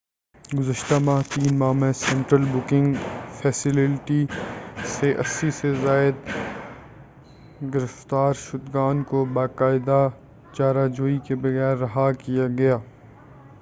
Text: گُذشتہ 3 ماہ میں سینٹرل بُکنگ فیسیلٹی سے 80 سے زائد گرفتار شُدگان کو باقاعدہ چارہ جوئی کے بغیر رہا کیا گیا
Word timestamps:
گُذشتہ 0.57 0.97
3 1.31 1.51
ماہ 1.57 1.73
میں 1.73 1.91
سینٹرل 1.93 2.45
بُکنگ 2.53 2.93
فیسیلٹی 3.41 4.21
سے 4.93 5.13
80 5.23 5.49
سے 5.51 5.73
زائد 5.75 6.15
گرفتار 7.73 8.33
شُدگان 8.45 9.03
کو 9.03 9.25
باقاعدہ 9.33 10.01
چارہ 10.53 10.87
جوئی 10.87 11.17
کے 11.27 11.35
بغیر 11.35 11.75
رہا 11.77 12.11
کیا 12.11 12.47
گیا 12.57 12.77